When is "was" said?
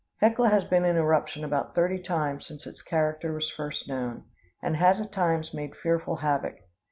3.33-3.51